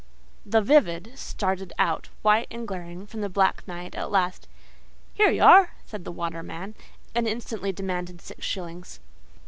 [0.47, 5.73] "THE VIVID" started out, white and glaring, from the black night at last.—"Here you are!"
[5.85, 6.73] said the waterman,
[7.13, 8.99] and instantly demanded six shillings.